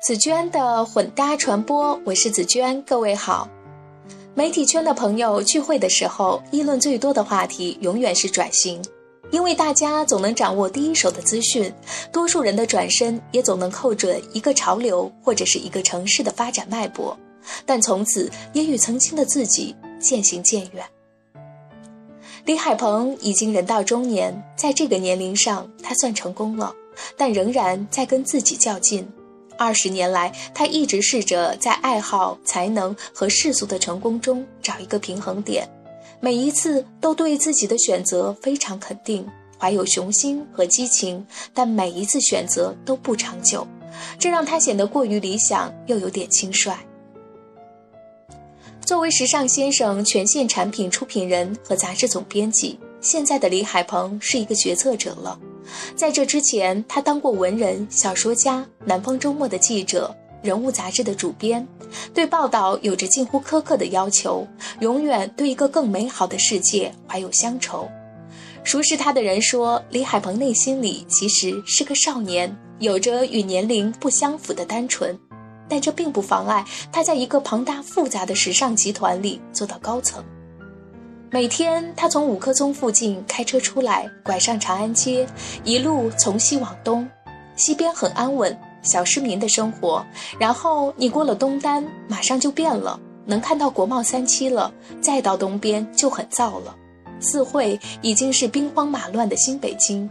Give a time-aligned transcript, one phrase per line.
[0.00, 3.48] 紫娟的混搭传播，我是紫娟，各位好。
[4.32, 8.80] 媒体圈的朋友聚会的时候，议论最多的话题永远是转型，
[9.32, 11.72] 因为大家总能掌握第一手的资讯，
[12.12, 17.18] 多数人的转身也总能扣准一个潮流或者是一个城市的发展脉搏，
[17.66, 20.84] 但从此也与曾经的自己渐行渐远。
[22.44, 26.72] 李海鹏已经人到中年，在这个年龄上，他算成功了，
[27.16, 29.06] 但仍然在跟自己较劲。
[29.58, 35.68] 二十年来，他一直试着在爱好、才能和世俗的成功中找一个平衡点，
[36.20, 43.66] 每一次都对自己的选择非常肯定，怀有雄心和激情，但每一次选择都不长久，
[44.18, 46.78] 这让他显得过于理想又有点轻率。
[48.86, 55.38] 作为时尚先生全线产品出品人和杂志总编辑，现在的李海鹏是一个决策者了。
[55.94, 61.66] 在这之前，他当过文人、小说家、南方周末的记者、人物杂志的主编，
[62.14, 64.46] 对报道有着近乎苛刻的要求，
[64.80, 67.88] 永远对一个更美好的世界怀有乡愁。
[68.64, 75.18] 熟识他的人说，李海鹏内心里其实是个少年，有着与年龄不相符的单纯，
[75.68, 80.22] 但这并不妨碍他在一个庞大复杂的时尚集团里做到高层。
[81.30, 85.26] 每天，他从五棵松附近开车出来，拐上长安街，
[85.62, 87.06] 一路从西往东。
[87.54, 90.02] 西边很安稳，小市民的生活。
[90.38, 94.72] 然后你过了东单，马上就变了，能看到国贸三期了。
[95.02, 96.74] 再到东边就很燥了，
[97.20, 100.08] 四惠已经是兵荒马乱的新北京。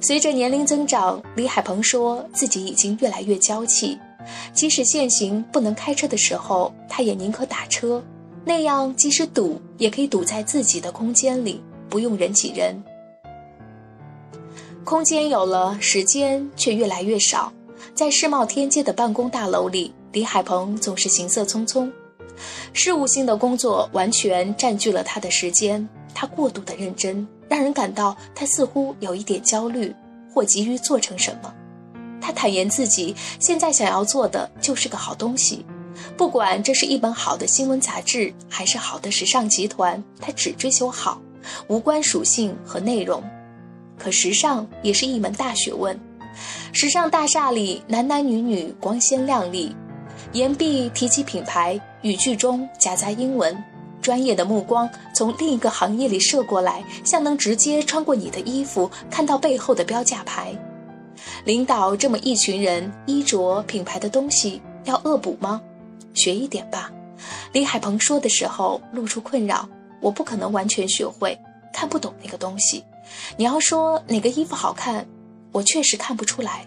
[0.00, 3.98] 随着年龄增长，李海鹏说自己已经越来越娇气，
[4.54, 8.02] 即使限行不能开车的时候，他也宁可打车。
[8.48, 12.80] 那样，即使堵，也可以堵在自己的空间里，不用人挤人。
[14.84, 17.52] 空间有了，时间却越来越少。
[17.92, 21.90] 在世贸天阶的办公大楼里，李海鹏总是行色匆匆，
[22.72, 25.86] 事务性的工作完全占据了他的时间。
[26.14, 29.92] 他过度的认真，让人感到他似乎有一点焦虑，
[30.32, 31.52] 或急于做成什么。
[32.20, 35.66] 他坦言自己现在想要做的就是个好东西。
[36.16, 41.20] 不管这是一本好的新闻杂志，还是好的时尚集团，他只追求好，
[41.68, 43.22] 无关属性和内容。
[43.98, 45.98] 可时尚也是一门大学问，
[46.72, 49.74] 时尚大厦里男男女女光鲜亮丽，
[50.32, 53.56] 言必提起品牌，语句中夹杂英文，
[54.02, 60.54] 专业的目光从另一个行业里射过来，像能直接穿过你的衣服，看到背后的标价牌。
[61.44, 65.60] 领导这么一群人，衣着品牌的东西要恶补吗？
[66.16, 66.90] 学一点吧，
[67.52, 69.68] 李海鹏说的时候露出困扰。
[70.02, 71.36] 我不可能完全学会，
[71.72, 72.84] 看不懂那个东西。
[73.36, 75.06] 你要说哪个衣服好看，
[75.52, 76.66] 我确实看不出来。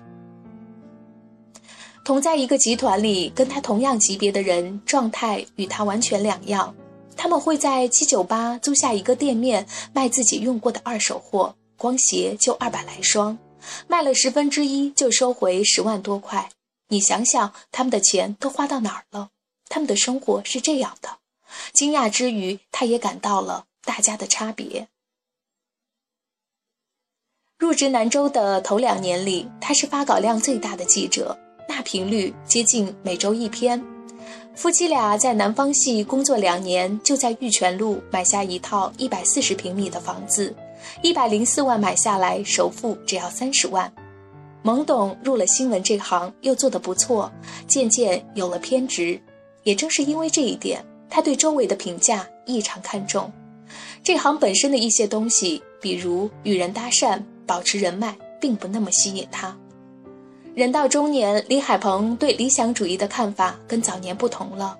[2.03, 6.73] 同在一个集团里，跟他同样级别的人，状态与他完全两样。
[7.15, 13.37] 他们会在七九八租下一个店面，卖自己用过的二手货，光鞋就二百来双，
[13.87, 16.49] 卖了十分之一就收回十万多块。
[16.87, 19.29] 你想想，他们的钱都花到哪儿了？
[19.69, 21.19] 他们的生活是这样的，
[21.71, 24.87] 惊讶之余，他也感到了大家的差别。
[27.57, 31.37] 入职南州的头两年里，他是发稿量最大的记者，
[31.67, 33.81] 那频率接近每周一篇。
[34.55, 40.53] 夫妻俩在南方系工作两年，就在玉泉路买下一套一百四十平米的房子，
[41.03, 43.93] 一百零四万买下来，首付只要三十万。
[44.63, 47.31] 懵懂入了新闻这行，又做得不错，
[47.67, 49.21] 渐渐有了偏执。
[49.69, 53.31] 也正是因为这一点，他对周围的评价异常看重。
[54.01, 59.55] 这行本身的一些东西，比如与人搭讪、保持人脉，并不那么吸引他。
[60.55, 64.75] 人到中年，李海鹏对理想主义的看法跟早年不同了。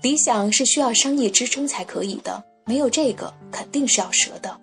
[0.00, 4.58] 理想是需要商业支撑才可以的，没有这个肯定是要折的。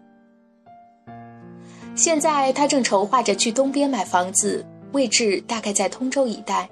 [1.96, 6.68] 现在他正筹划着去东边买房子，位置大概在通州一带。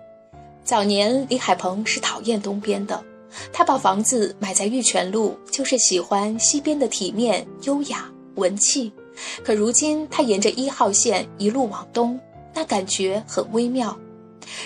[0.65, 2.99] 早年李海鹏是讨厌东边的，
[3.53, 8.91] 他把房子买在玉泉路，就是喜欢西边的体面、优雅、文气。
[9.43, 12.19] 可如今他沿着一号线一路往东，
[12.51, 13.95] 那感觉很微妙。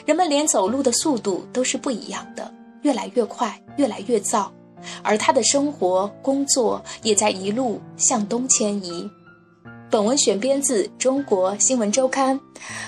[0.06, 2.50] 人们连走路的速度都是不一样的，
[2.84, 4.48] 越来越快，越来越燥，
[5.04, 9.10] 而他的生活、工作也在一路向东迁移。
[9.90, 12.40] 本文选编自中国新闻周刊。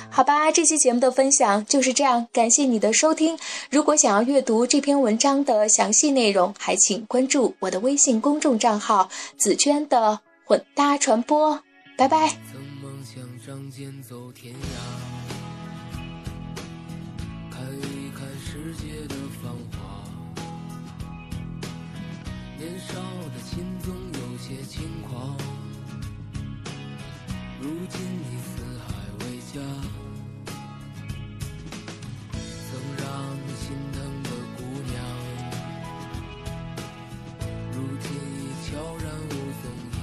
[0.09, 3.37] 好吧这期节目的分享就是这样感谢你的收听。
[3.69, 11.59] 如果想要阅读这篇文章的详细内容还请关注我的微信公众账号紫娟的混搭传播。
[11.97, 12.29] 拜拜。
[12.51, 14.57] 曾梦想仗剑走天涯
[17.49, 20.01] 看一看世界的繁华。
[22.57, 25.50] 年少的心总有些轻狂。
[27.63, 29.61] 如今你四海为家
[32.65, 33.05] 曾让
[33.45, 33.63] 你心
[33.93, 34.59] 疼的姑
[34.89, 34.93] 娘
[37.71, 39.29] 如今已悄然无
[39.61, 39.63] 踪
[39.93, 40.01] 影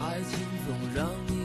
[0.00, 0.30] 爱情
[0.64, 1.35] 总让你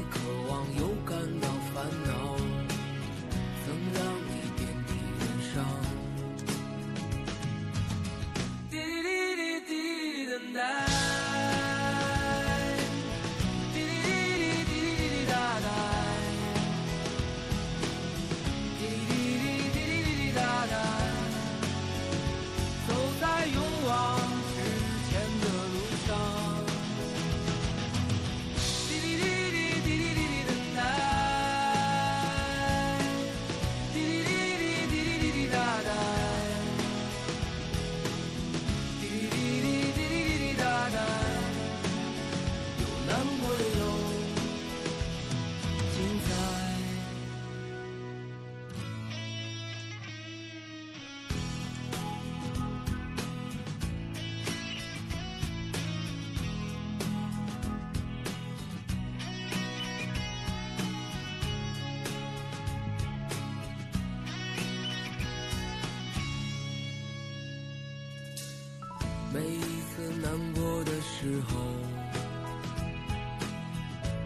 [71.21, 71.53] 时候，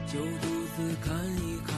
[0.07, 0.47] 就独
[0.77, 1.13] 自看
[1.44, 1.75] 一看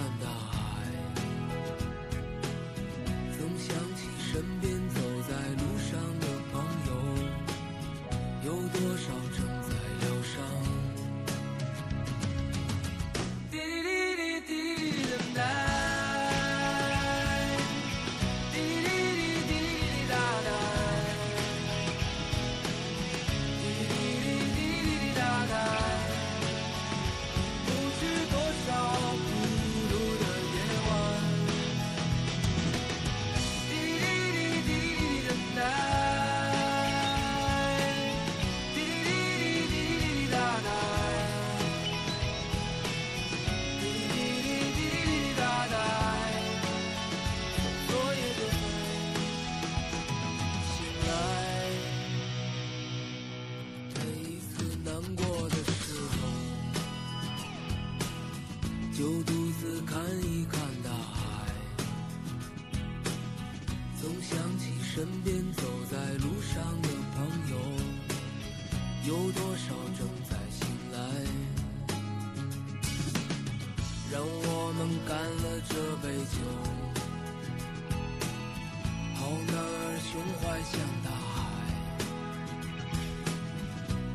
[80.57, 81.37] 胸怀像大海，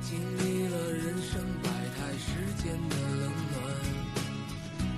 [0.00, 2.26] 经历了人生百态世
[2.60, 3.62] 间的冷暖，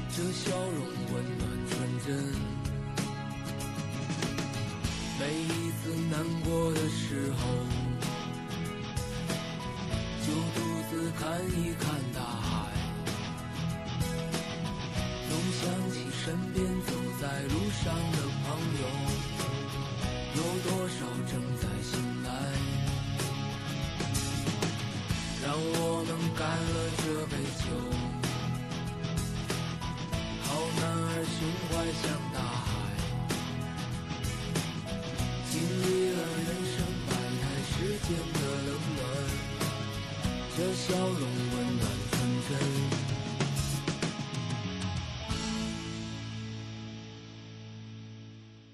[0.09, 0.81] 这笑容
[1.13, 1.73] 温暖纯
[2.07, 2.09] 真。
[5.21, 7.41] 每一次难过的时候，
[10.23, 10.59] 就独
[10.91, 12.73] 自看一看大海，
[15.29, 15.95] 总想起
[16.25, 16.25] 身
[16.55, 17.55] 边走在路
[17.85, 18.49] 上的朋
[18.81, 19.34] 友。
[26.45, 27.65] 干了这杯酒。
[30.43, 30.47] 好
[30.77, 31.37] 男儿胸
[31.71, 31.73] 怀
[32.03, 32.39] 像大